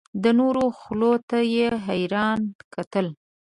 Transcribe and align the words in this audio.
د 0.23 0.25
نورو 0.39 0.65
خولو 0.77 1.13
ته 1.29 1.37
یې 1.53 1.67
حیران 1.85 2.39
کتل. 2.73 3.07